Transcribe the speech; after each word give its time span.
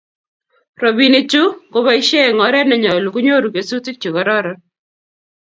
Robinichu 0.81 1.43
ngoboisie 1.69 2.21
eng 2.29 2.41
oret 2.47 2.67
ne 2.67 2.75
nyolu 2.83 3.09
konyoru 3.11 3.47
kesutik 3.55 3.97
che 4.01 4.09
kororon 4.15 4.59